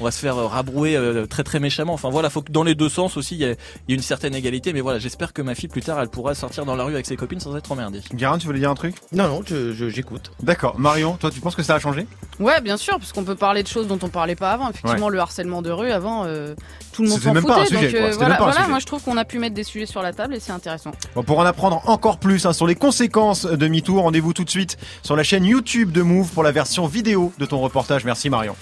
[0.00, 1.92] on va se faire euh, rabrouer euh, très très méchamment.
[1.94, 3.54] Enfin voilà, faut que dans les deux sens aussi il y, a- il
[3.88, 4.72] y a une certaine égalité.
[4.72, 7.06] Mais voilà, j'espère que ma fille plus tard elle pourra sortir dans la rue avec
[7.06, 8.00] ses copines sans être emmerdée.
[8.14, 8.96] Guérin, tu voulais dire un truc?
[9.12, 10.32] Non non, je, je- j'écoute.
[10.42, 10.78] D'accord.
[10.78, 12.06] Marion, toi, tu penses que ça a changé?
[12.40, 14.70] Ouais, bien sûr, parce qu'on peut parler de choses dont on parlait pas avant.
[14.70, 16.54] Effectivement, le harcèlement de rue, avant, euh,
[16.92, 17.54] tout le monde s'en même foutait.
[17.54, 18.00] pas un sujet, donc quoi.
[18.00, 18.70] euh, C'était voilà, même pas un voilà, sujet.
[18.70, 20.90] moi je trouve qu'on a pu mettre des sujets sur la table et c'est intéressant.
[21.14, 24.50] Bon, pour en apprendre encore plus hein, sur les conséquences de MeToo, rendez-vous tout de
[24.50, 28.04] suite sur la chaîne YouTube de Move pour la version vidéo de ton reportage.
[28.04, 28.56] Merci Marion.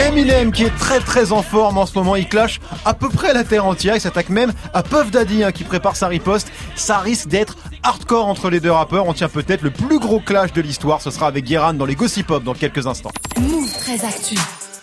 [0.00, 3.34] Eminem qui est très très en forme en ce moment, il clash à peu près
[3.34, 6.50] la terre entière, il s'attaque même à Puff Daddy hein, qui prépare sa riposte.
[6.76, 10.52] Ça risque d'être hardcore entre les deux rappeurs, on tient peut-être le plus gros clash
[10.52, 13.12] de l'histoire, ce sera avec Guéran dans les Gossip Pop dans quelques instants.
[13.40, 14.36] Move très actu.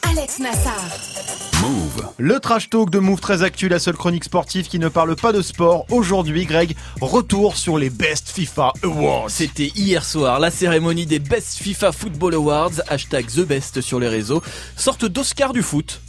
[0.03, 1.44] Alex Nassar.
[1.65, 2.09] Move.
[2.19, 5.33] Le trash talk de Move très actu, la seule chronique sportive qui ne parle pas
[5.33, 5.87] de sport.
[5.89, 9.31] Aujourd'hui, Greg, retour sur les Best FIFA Awards.
[9.31, 14.09] C'était hier soir la cérémonie des Best FIFA Football Awards, hashtag The Best sur les
[14.09, 14.43] réseaux,
[14.75, 16.01] sorte d'Oscar du foot.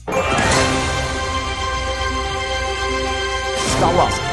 [3.77, 4.26] Star Wars.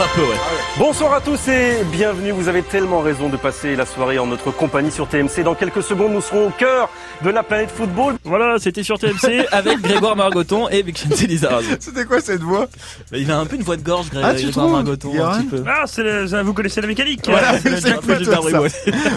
[0.00, 0.36] Un peu ouais.
[0.76, 2.32] Bonsoir à tous et bienvenue.
[2.32, 5.44] Vous avez tellement raison de passer la soirée en notre compagnie sur TMC.
[5.44, 6.88] Dans quelques secondes, nous serons au cœur
[7.24, 8.16] de la planète football.
[8.24, 11.68] Voilà, c'était sur TMC avec Grégoire Margoton et Vincenzo Lizarazu.
[11.80, 12.66] C'était quoi cette voix?
[13.12, 15.46] Il a un peu une voix de gorge, Gré- Ah, Grégoire trouves, Margoton, un petit
[15.46, 15.62] peu.
[15.66, 18.58] Ah, c'est le- vous connaissez la mécanique Voilà, c'est c'est un peu plutôt Gilbert ça.
[18.58, 18.68] Bribois.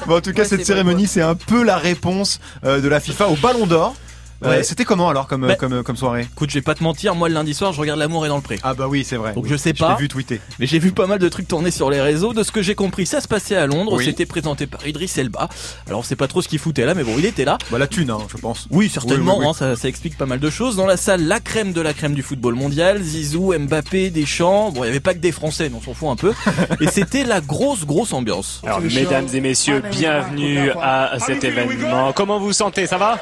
[0.06, 3.00] Bon, en tout cas, Ouais, cette cérémonie, c'est un peu la réponse euh, de la
[3.00, 3.96] FIFA au Ballon d'Or.
[4.44, 4.64] Euh, Ouais.
[4.64, 6.28] C'était comment alors comme, Bah- comme, comme soirée?
[6.32, 8.36] Écoute, je vais pas te mentir, moi le lundi soir, je regarde L'amour est dans
[8.36, 8.60] le pré.
[8.64, 9.34] Ah bah oui, c'est vrai.
[9.34, 9.96] Donc je sais pas.
[9.96, 10.40] t'ai vu tweeter.
[10.60, 12.34] Mais j'ai vu pas mal de trucs tourner sur les réseaux.
[12.34, 13.94] De ce que j'ai compris, ça se passait à Londres.
[13.96, 14.06] Oui.
[14.06, 15.50] C'était présenté par Idriss Elba.
[15.88, 17.58] Alors on sait pas trop ce qu'il foutait là, mais bon, il était là.
[17.72, 18.68] Bah la thune, hein, je pense.
[18.70, 19.34] Oui, certainement.
[19.34, 19.50] Oui, oui, oui.
[19.50, 20.76] hein, ça, ça explique pas mal de choses.
[20.76, 23.02] Dans la salle, la crème de la crème du football mondial.
[23.02, 24.72] Zizou, Mbappé, Deschamps.
[24.72, 26.34] Bon, il y avait pas que des Français, mais on s'en fout un peu.
[26.82, 28.62] Et c'était la grosse, grosse ambiance.
[28.66, 32.14] Alors, mesdames et messieurs, bienvenue à cet événement.
[32.14, 32.86] Comment vous sentez?
[32.86, 33.18] Ça va?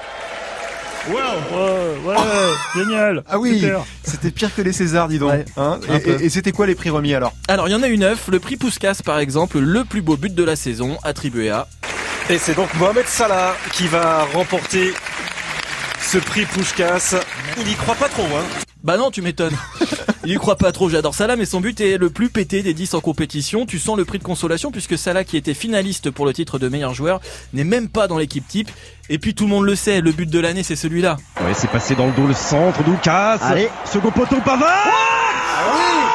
[1.09, 1.15] Ouais,
[2.05, 2.15] ouais,
[2.75, 3.23] génial.
[3.29, 3.63] Ah oui,
[4.03, 5.31] c'était pire que les Césars, dis donc.
[5.31, 6.09] Ouais, Hein et peu.
[6.21, 8.27] et- et c'était quoi les prix remis alors Alors, il y en a eu neuf.
[8.29, 11.67] Le prix Pouskas, par exemple, le plus beau but de la saison, attribué à
[12.29, 14.93] Et c'est donc Mohamed Salah qui va remporter
[16.01, 17.15] ce prix Pushkas.
[17.59, 18.43] Il y croit pas trop, hein.
[18.83, 19.55] Bah non, tu m'étonnes.
[20.25, 22.73] Il y croit pas trop, j'adore Salah, mais son but est le plus pété des
[22.73, 23.65] 10 en compétition.
[23.65, 26.67] Tu sens le prix de consolation puisque Salah, qui était finaliste pour le titre de
[26.67, 27.21] meilleur joueur,
[27.53, 28.71] n'est même pas dans l'équipe type.
[29.09, 31.17] Et puis tout le monde le sait, le but de l'année, c'est celui-là.
[31.41, 33.37] Ouais, c'est passé dans le dos le centre, Doukas.
[33.41, 33.69] Allez.
[33.85, 36.14] Second poteau, Pavard.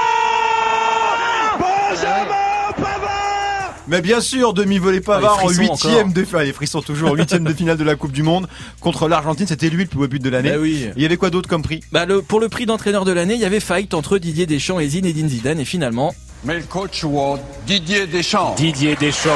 [3.91, 7.43] Mais bien sûr, demi-volée Pavard Ah, les en huitième de ah, les frissons toujours huitième
[7.43, 8.47] de finale de la Coupe du Monde
[8.79, 9.49] contre l'Argentine.
[9.49, 10.51] C'était lui le plus beau but de l'année.
[10.51, 10.87] Bah oui.
[10.95, 11.81] Il y avait quoi d'autre comme prix?
[11.91, 14.79] Bah le, pour le prix d'entraîneur de l'année, il y avait fight entre Didier Deschamps
[14.79, 15.59] et Zinedine Zidane.
[15.59, 18.55] Et finalement, Mais le coach award, Didier Deschamps.
[18.57, 19.31] Didier Deschamps.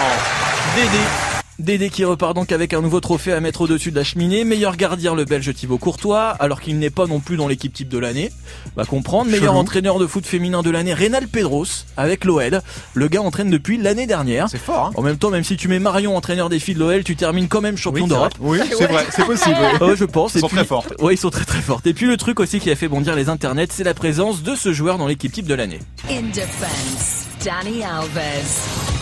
[0.76, 1.33] Dédé.
[1.60, 4.42] Dédé qui repart donc avec un nouveau trophée à mettre au-dessus de la cheminée.
[4.42, 7.88] Meilleur gardien, le belge Thibaut Courtois, alors qu'il n'est pas non plus dans l'équipe type
[7.88, 8.32] de l'année.
[8.74, 9.30] Va comprendre.
[9.30, 9.58] Meilleur Chelou.
[9.60, 12.60] entraîneur de foot féminin de l'année, Reynal Pedros, avec l'OL.
[12.94, 14.48] Le gars entraîne depuis l'année dernière.
[14.50, 16.80] C'est fort, hein En même temps, même si tu mets Marion entraîneur des filles de
[16.80, 18.34] l'OL, tu termines quand même champion d'Europe.
[18.40, 19.56] Oui, c'est vrai, c'est possible.
[19.80, 20.34] Ouais, je pense.
[20.34, 20.92] Et sont puis- très fortes.
[21.00, 21.86] Ouais, ils sont très très fortes.
[21.86, 24.56] Et puis le truc aussi qui a fait bondir les internets, c'est la présence de
[24.56, 25.78] ce joueur dans l'équipe type de l'année.
[26.10, 28.93] In defense, Danny Alves.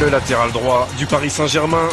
[0.00, 1.88] Le latéral droit du Paris Saint-Germain.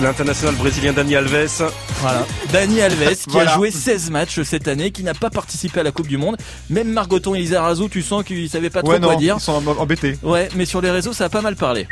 [0.00, 1.70] L'international brésilien Dani Alves.
[2.00, 2.24] Voilà.
[2.52, 3.52] Dani Alves qui Voilà.
[3.52, 6.36] a joué 16 matchs cette année, qui n'a pas participé à la Coupe du Monde.
[6.70, 9.36] Même Margoton et Lizarazu, tu sens qu'ils savaient pas trop Ouais, quoi non, dire.
[9.38, 10.16] ils sont embêtés.
[10.22, 11.86] Ouais, mais sur les réseaux, ça a pas mal parlé.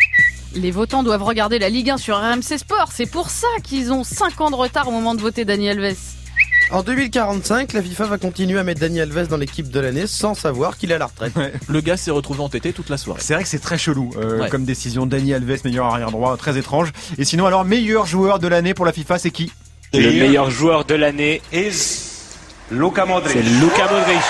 [0.54, 2.88] Les votants doivent regarder la Ligue 1 sur RMC Sport.
[2.94, 5.96] C'est pour ça qu'ils ont 5 ans de retard au moment de voter Daniel Alves.
[6.72, 10.34] En 2045, la FIFA va continuer à mettre Daniel Alves dans l'équipe de l'année sans
[10.34, 11.32] savoir qu'il est à la retraite.
[11.68, 13.20] Le gars s'est retrouvé entêté toute la soirée.
[13.22, 14.48] C'est vrai que c'est très chelou euh, Ouais.
[14.48, 15.06] comme décision.
[15.06, 16.92] Dani Alves, meilleur arrière droit, très étrange.
[17.18, 19.52] Et sinon, alors, meilleur joueur de l'année pour la FIFA, c'est qui
[19.94, 21.40] Le meilleur joueur de l'année
[22.72, 23.32] Luka Modric.
[23.32, 24.20] c'est Luka Modric.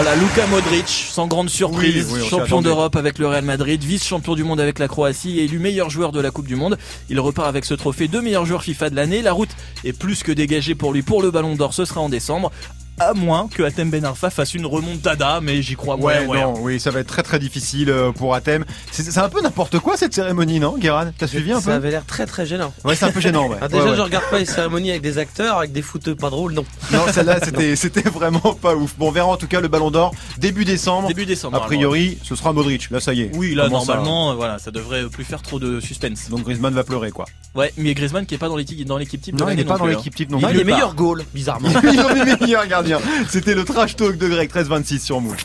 [0.00, 4.36] Voilà, Luka Modric, sans grande surprise, Oui, oui, champion d'Europe avec le Real Madrid, vice-champion
[4.36, 6.78] du monde avec la Croatie et élu meilleur joueur de la Coupe du Monde.
[7.08, 9.22] Il repart avec ce trophée de meilleur joueur FIFA de l'année.
[9.22, 9.50] La route
[9.82, 12.52] est plus que dégagée pour lui pour le Ballon d'Or, ce sera en décembre.
[13.00, 16.42] À moins que Atem Ben Arfa fasse une remontada, mais j'y crois Ouais, moyen, moyen.
[16.46, 18.64] non, oui, ça va être très très difficile euh, pour Athènes.
[18.90, 21.72] C'est un peu n'importe quoi cette cérémonie, non, Guérin T'as suivi un Ça peu?
[21.76, 22.72] avait l'air très très gênant.
[22.84, 23.56] Ouais, c'est un peu gênant, ouais.
[23.62, 23.96] Ah, déjà, Ouais, ouais.
[23.96, 26.64] je regarde pas les cérémonies avec des acteurs, avec des footeux pas drôles, non.
[26.92, 28.94] Non, celle-là, c'était c'était vraiment pas ouf.
[28.98, 31.08] Bon, on verra en tout cas le Ballon d'Or début décembre.
[31.08, 31.56] Début décembre.
[31.56, 32.90] A priori, ce sera Modric.
[32.90, 33.30] Là, ça y est.
[33.36, 36.28] Oui, là, Comment ça normalement, euh, voilà, ça devrait plus faire trop de suspense.
[36.30, 37.26] Donc Griezmann va pleurer, quoi.
[37.54, 39.78] Ouais, mais Griezmann qui est pas dans l'équipe dans l'équipe type Non, il n'est pas
[39.78, 40.54] dans plus, l'équipe type non Il plus.
[40.54, 40.74] est les part.
[40.78, 41.68] meilleurs goals, bizarrement.
[41.82, 42.87] Il est le meilleur gardien.
[43.28, 45.36] C'était le trash talk de Greg 1326 sur Move.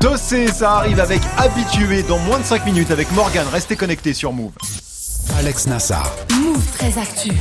[0.00, 3.46] Dossé, ça arrive avec Habitué dans moins de 5 minutes avec Morgan.
[3.52, 4.52] Restez connectés sur Move.
[5.38, 6.10] Alex Nassar.
[6.42, 7.32] Move très actu.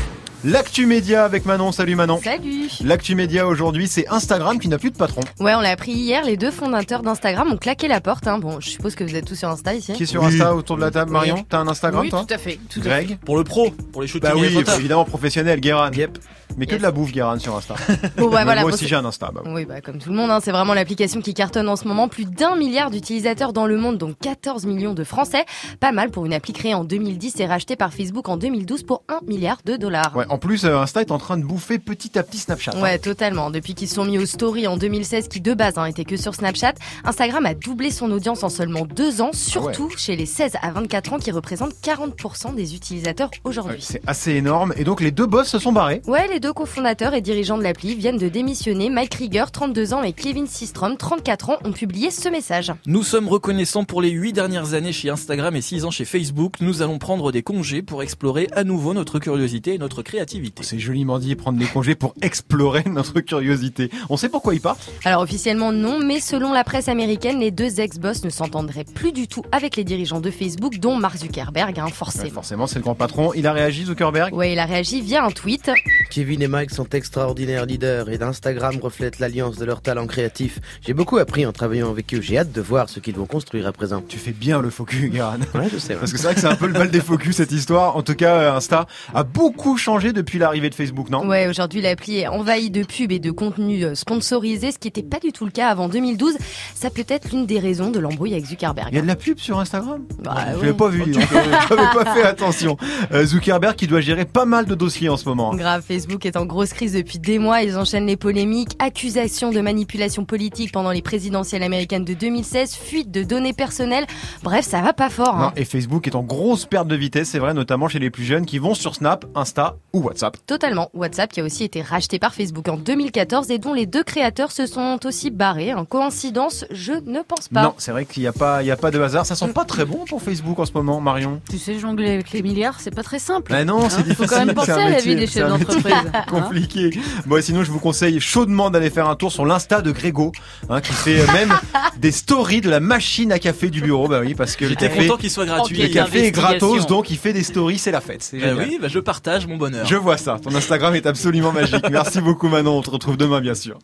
[0.45, 1.73] L'actu média avec Manon.
[1.73, 2.17] Salut Manon.
[2.23, 5.19] Salut L'actu média aujourd'hui, c'est Instagram qui n'a plus de patron.
[5.41, 8.25] Ouais, on l'a appris hier, les deux fondateurs d'Instagram ont claqué la porte.
[8.25, 8.39] Hein.
[8.39, 9.91] Bon, je suppose que vous êtes tous sur Insta ici.
[9.91, 11.45] Qui est sur Insta autour de la table Marion, Oui.
[11.49, 12.57] t'as un Instagram Oui, toi tout à fait.
[12.69, 14.77] Tout à Greg Pour le pro, pour les shootings Bah et les oui, photos.
[14.79, 15.91] évidemment professionnel, Guérin.
[15.91, 16.17] Yep.
[16.57, 17.75] Mais que de la bouffe, Guérin, sur Insta.
[18.17, 19.31] Bon, bah Mais voilà, moi aussi j'ai un Insta.
[19.33, 19.51] bah oui.
[19.53, 22.07] Oui, bah, comme tout le monde, hein, c'est vraiment l'application qui cartonne en ce moment.
[22.07, 25.45] Plus d'un milliard d'utilisateurs dans le monde, donc 14 millions de Français.
[25.81, 29.03] Pas mal pour une appli créée en 2010 et rachetée par Facebook en 2012 pour
[29.09, 30.15] 1 milliard de dollars.
[30.15, 32.71] Ouais, en plus, euh, Insta est en train de bouffer petit à petit Snapchat.
[32.75, 32.81] hein.
[32.81, 33.49] Ouais, totalement.
[33.49, 36.17] Depuis qu'ils se sont mis aux stories en 2016, qui de base hein, étaient que
[36.17, 40.53] sur Snapchat, Instagram a doublé son audience en seulement deux ans, surtout chez les 16
[40.61, 43.77] à 24 ans qui représentent 40% des utilisateurs Ouais, aujourd'hui.
[43.81, 44.73] c'est assez énorme.
[44.77, 46.01] Et donc les deux boss se sont barrés.
[46.07, 48.89] Ouais, les deux cofondateurs et dirigeants de l'appli viennent de démissionner.
[48.89, 52.71] Mike Krieger, 32 ans, et Kevin Systrom, 34 ans, ont publié ce message.
[52.85, 56.53] Nous sommes reconnaissants pour les 8 dernières années chez Instagram et 6 ans chez Facebook.
[56.61, 60.18] Nous allons prendre des congés pour explorer à nouveau notre curiosité et notre créativité.
[60.61, 63.89] C'est joliment dit prendre des congés pour explorer notre curiosité.
[64.09, 67.79] On sait pourquoi ils partent Alors officiellement non, mais selon la presse américaine, les deux
[67.79, 71.85] ex-boss ne s'entendraient plus du tout avec les dirigeants de Facebook, dont Mark Zuckerberg, hein,
[71.85, 72.29] Ouais, forcément.
[72.29, 73.33] Forcément, c'est le grand patron.
[73.33, 75.71] Il a réagi, Zuckerberg Ouais, il a réagi via un tweet.
[76.11, 80.59] Kevin et Mike sont extraordinaires leaders et d'Instagram reflète l'alliance de leurs talents créatifs.
[80.85, 82.21] J'ai beaucoup appris en travaillant avec eux.
[82.21, 84.03] J'ai hâte de voir ce qu'ils vont construire à présent.
[84.07, 85.37] Tu fais bien le focus, Guérin.
[85.55, 85.93] Ouais, je sais.
[85.93, 85.99] ouais.
[85.99, 87.95] Parce que c'est vrai que c'est un peu le mal des focus cette histoire.
[87.95, 91.27] En tout cas, Insta a beaucoup changé depuis l'arrivée de Facebook, non?
[91.27, 95.03] Ouais, aujourd'hui l'appli est envahie de pubs et de contenus euh, sponsorisés, ce qui n'était
[95.03, 96.37] pas du tout le cas avant 2012.
[96.75, 98.89] Ça peut être l'une des raisons de l'embrouille avec Zuckerberg.
[98.91, 100.03] Il y a de la pub sur Instagram?
[100.23, 102.77] Bah, Je l'avais pas vu, donc, euh, j'avais pas fait attention.
[103.11, 105.53] Euh, Zuckerberg qui doit gérer pas mal de dossiers en ce moment.
[105.55, 107.61] Grave, Facebook est en grosse crise depuis des mois.
[107.61, 113.11] Ils enchaînent les polémiques, accusations de manipulation politique pendant les présidentielles américaines de 2016, fuite
[113.11, 114.05] de données personnelles.
[114.43, 115.37] Bref, ça va pas fort.
[115.37, 115.53] Non, hein.
[115.55, 118.45] et Facebook est en grosse perte de vitesse, c'est vrai, notamment chez les plus jeunes
[118.45, 120.37] qui vont sur Snap, Insta ou WhatsApp.
[120.47, 120.89] Totalement.
[120.93, 124.51] WhatsApp qui a aussi été racheté par Facebook en 2014 et dont les deux créateurs
[124.51, 125.73] se sont aussi barrés.
[125.73, 127.63] En coïncidence, je ne pense pas.
[127.63, 129.25] Non, c'est vrai qu'il n'y a pas, il y a pas de hasard.
[129.25, 131.41] Ça sent pas très bon pour Facebook en ce moment, Marion.
[131.49, 133.51] Tu sais, jongler avec les milliards, c'est pas très simple.
[133.51, 134.15] Bah non, c'est Hein, difficile.
[134.15, 135.93] Faut quand même penser c'est un à la métier- vie des chefs d'entreprise.
[136.13, 136.23] hein.
[136.29, 136.91] compliqué.
[137.25, 140.31] Bon, sinon, je vous conseille chaudement d'aller faire un tour sur l'Insta de Grégo,
[140.69, 141.53] hein, qui fait même
[141.97, 144.07] des stories de la machine à café du bureau.
[144.07, 145.77] Bah oui, parce que le J'étais café, content qu'il soit gratuit.
[145.81, 148.29] le café est gratos, donc il fait des stories, c'est la fête.
[148.33, 149.85] Bah oui, bah je partage mon bonheur.
[149.89, 150.37] Je vois ça.
[150.39, 151.83] Ton Instagram est absolument magique.
[151.89, 152.77] Merci beaucoup, Manon.
[152.77, 153.79] On te retrouve demain, bien sûr.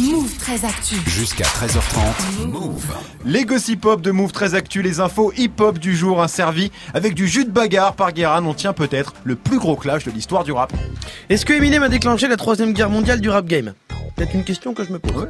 [0.00, 0.94] Move très actu.
[1.06, 2.46] Jusqu'à 13h30.
[2.46, 2.86] Move.
[3.26, 7.28] Les gossip hop de Move très actu, les infos hip-hop du jour inservis avec du
[7.28, 8.42] jus de bagarre par Guérin.
[8.46, 10.72] On tient peut-être le plus gros clash de l'histoire du rap.
[11.28, 13.74] Est-ce que Eminem a déclenché la troisième guerre mondiale du rap game?
[14.16, 15.28] C'est une question que je me pose.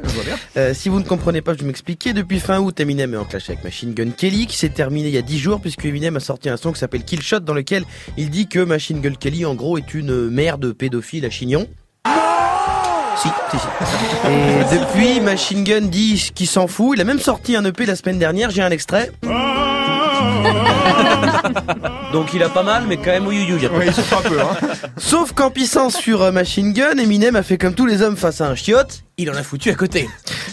[0.55, 2.13] Euh, si vous ne comprenez pas, je vais m'expliquer.
[2.13, 5.13] Depuis fin août, Eminem est en clash avec Machine Gun Kelly, qui s'est terminé il
[5.13, 7.53] y a 10 jours, puisque Eminem a sorti un son qui s'appelle Kill Shot, dans
[7.53, 7.83] lequel
[8.17, 11.67] il dit que Machine Gun Kelly, en gros, est une mère de pédophile à Chignon.
[13.17, 13.67] Si, si, si.
[14.29, 16.91] Et depuis, Machine Gun dit qu'il s'en fout.
[16.95, 19.11] Il a même sorti un EP la semaine dernière, j'ai un extrait.
[22.13, 23.87] Donc il a pas mal, mais quand même, oui, oui, oui.
[23.87, 24.67] Hein.
[24.97, 28.41] Sauf qu'en pissant sur euh, Machine Gun, Eminem a fait comme tous les hommes face
[28.41, 30.09] à un chiotte, il en a foutu à côté.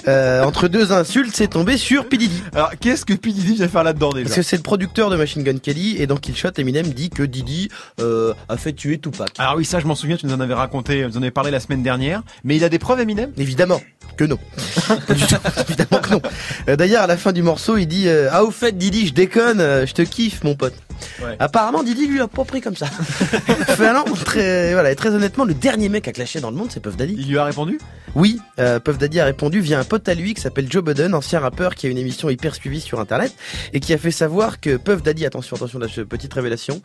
[0.07, 2.17] Euh, entre deux insultes, c'est tombé sur P.
[2.17, 2.43] Diddy.
[2.55, 3.31] Alors, qu'est-ce que P.
[3.31, 6.07] Diddy vient faire là-dedans déjà Parce que c'est le producteur de Machine Gun Kelly, et
[6.07, 7.69] dans Killshot, Eminem dit que Diddy
[8.01, 9.31] euh, a fait tuer Tupac.
[9.39, 11.51] Alors oui, ça je m'en souviens, tu nous en avais raconté, vous en avez parlé
[11.51, 12.23] la semaine dernière.
[12.45, 13.33] Mais il a des preuves, Eminem?
[13.37, 13.81] Évidemment
[14.17, 14.39] que non.
[15.07, 15.37] Pas du tout,
[15.69, 16.23] évidemment que non.
[16.69, 19.15] Euh, D'ailleurs, à la fin du morceau, il dit euh, Ah, au fait, Didi, je
[19.15, 20.75] déconne, je te kiffe, mon pote.
[21.23, 21.37] Ouais.
[21.39, 22.87] Apparemment, Didi lui a pas pris comme ça.
[24.25, 26.97] Très, voilà, et très honnêtement, le dernier mec à clasher dans le monde, c'est Puff
[26.97, 27.15] Daddy.
[27.19, 27.79] Il lui a répondu?
[28.15, 31.15] Oui, euh, Puff Daddy a répondu via un pote à lui qui s'appelle Joe Budden,
[31.15, 33.35] ancien rappeur qui a une émission hyper suivie sur internet
[33.73, 36.83] et qui a fait savoir que Puff Daddy, attention, attention, petite révélation,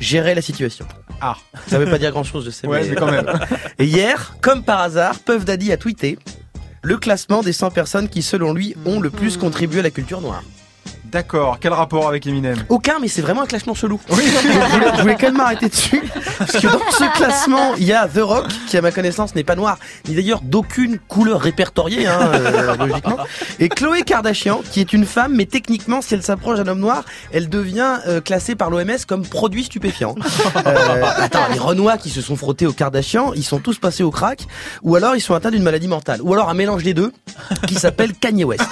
[0.00, 0.86] gérait la situation.
[1.20, 1.36] Ah.
[1.66, 2.66] Ça veut pas dire grand chose, je sais.
[2.66, 3.26] Ouais, mais quand même.
[3.78, 6.18] Et hier, comme par hasard, Puff Daddy a tweeté
[6.82, 10.20] le classement des 100 personnes qui, selon lui, ont le plus contribué à la culture
[10.20, 10.44] noire.
[11.10, 14.00] D'accord, quel rapport avec Eminem Aucun, mais c'est vraiment un classement chelou.
[14.08, 16.02] Donc, je, voulais, je voulais quand même m'arrêter dessus.
[16.38, 19.44] Parce que dans ce classement, il y a The Rock, qui à ma connaissance n'est
[19.44, 23.18] pas noir, ni d'ailleurs d'aucune couleur répertoriée, hein, euh, logiquement.
[23.60, 27.04] Et Chloé Kardashian, qui est une femme, mais techniquement, si elle s'approche d'un homme noir,
[27.32, 30.14] elle devient euh, classée par l'OMS comme produit stupéfiant.
[30.66, 34.10] Euh, attends, les Renois qui se sont frottés aux Kardashian, ils sont tous passés au
[34.10, 34.46] crack,
[34.82, 37.12] ou alors ils sont atteints d'une maladie mentale, ou alors un mélange des deux,
[37.68, 38.64] qui s'appelle Kanye West.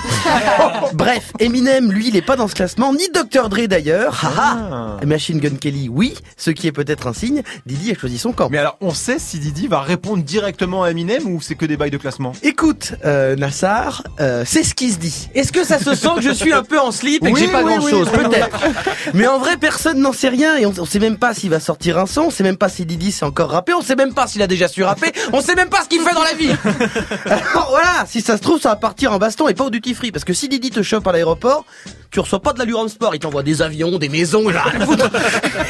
[0.95, 3.49] Bref, Eminem, lui, il est pas dans ce classement, ni Dr.
[3.49, 4.25] Dre d'ailleurs.
[4.25, 4.99] Haha.
[5.05, 7.43] Machine Gun Kelly, oui, ce qui est peut-être un signe.
[7.67, 8.49] Didi a choisi son camp.
[8.51, 11.77] Mais alors, on sait si Didi va répondre directement à Eminem ou c'est que des
[11.77, 12.33] bails de classement?
[12.43, 15.29] Écoute, euh, Nassar, euh, c'est ce qui se dit.
[15.35, 17.41] Est-ce que ça se sent que je suis un peu en slip et que Oui,
[17.41, 17.91] j'ai pas oui, grand oui.
[17.91, 18.59] chose Peut-être.
[19.15, 21.61] Mais en vrai, personne n'en sait rien et on, on sait même pas s'il va
[21.61, 24.15] sortir un son, on sait même pas si Didi sait encore rapper, on sait même
[24.15, 26.35] pas s'il a déjà su rapper, on sait même pas ce qu'il fait dans la
[26.35, 26.51] vie.
[27.27, 29.95] Alors voilà, si ça se trouve, ça va partir en baston et pas au duty
[29.95, 30.13] free.
[30.13, 31.65] Parce que si Didi te chope à l'aéroport,
[32.15, 34.45] tu reçois pas de l'allure sport, il t'envoie des avions, des maisons,
[34.87, 35.11] foutre.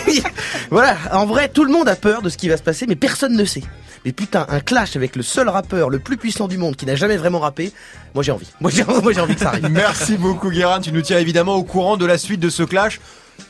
[0.71, 2.97] voilà, en vrai, tout le monde a peur de ce qui va se passer, mais
[2.97, 3.63] personne ne sait.
[4.05, 6.97] Mais putain, un clash avec le seul rappeur le plus puissant du monde qui n'a
[6.97, 7.73] jamais vraiment rappé,
[8.15, 8.51] moi j'ai envie.
[8.61, 9.71] Moi, j'ai envie que ça arrive.
[9.71, 10.81] Merci beaucoup, Guérin.
[10.81, 13.01] Tu nous tiens évidemment au courant de la suite de ce clash.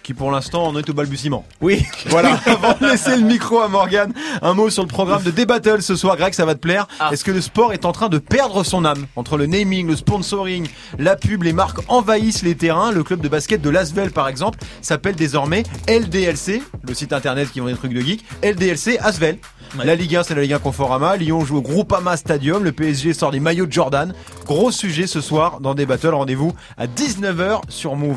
[0.02, 1.44] Qui pour l'instant en est au balbutiement.
[1.60, 1.84] Oui.
[2.06, 5.82] Voilà, avant de laisser le micro à Morgan, un mot sur le programme de D-Battle
[5.82, 6.16] ce soir.
[6.16, 6.86] Greg, ça va te plaire.
[7.10, 9.96] Est-ce que le sport est en train de perdre son âme Entre le naming, le
[9.96, 10.68] sponsoring,
[10.98, 12.92] la pub, les marques envahissent les terrains?
[12.92, 17.60] Le club de basket de Lasvel, par exemple, s'appelle désormais LDLC, le site internet qui
[17.60, 18.24] vend des trucs de geek.
[18.42, 19.38] LDLC Asvel.
[19.82, 21.16] La Ligue 1, c'est la Ligue 1 Conforama.
[21.16, 22.62] Lyon joue au Groupama Stadium.
[22.62, 24.14] Le PSG sort des maillots de Jordan.
[24.46, 26.14] Gros sujet ce soir dans des battles.
[26.14, 28.12] Rendez-vous à 19h sur Move.